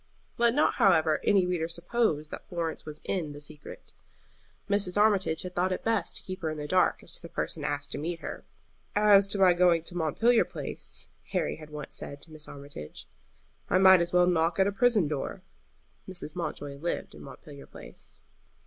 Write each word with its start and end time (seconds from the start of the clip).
Let 0.39 0.55
not, 0.55 0.73
however, 0.81 1.19
any 1.23 1.45
reader 1.45 1.67
suppose 1.67 2.31
that 2.31 2.49
Florence 2.49 2.87
was 2.87 3.01
in 3.03 3.33
the 3.33 3.39
secret. 3.39 3.93
Mrs. 4.67 4.99
Armitage 4.99 5.43
had 5.43 5.53
thought 5.53 5.71
it 5.71 5.83
best 5.83 6.15
to 6.17 6.23
keep 6.23 6.41
her 6.41 6.49
in 6.49 6.57
the 6.57 6.67
dark 6.67 7.03
as 7.03 7.11
to 7.13 7.21
the 7.21 7.29
person 7.29 7.63
asked 7.63 7.91
to 7.91 7.99
meet 7.99 8.19
her. 8.21 8.43
"As 8.95 9.27
to 9.27 9.37
my 9.37 9.53
going 9.53 9.83
to 9.83 9.95
Montpelier 9.95 10.43
Place," 10.43 11.05
Harry 11.33 11.57
had 11.57 11.69
once 11.69 11.95
said 11.97 12.19
to 12.23 12.31
Mrs. 12.31 12.47
Armitage, 12.47 13.07
"I 13.69 13.77
might 13.77 14.01
as 14.01 14.11
well 14.11 14.25
knock 14.25 14.57
at 14.57 14.65
a 14.65 14.71
prison 14.71 15.07
door." 15.07 15.43
Mrs. 16.09 16.35
Mountjoy 16.35 16.77
lived 16.77 17.13
in 17.13 17.21
Montpelier 17.21 17.67
Place. 17.67 18.21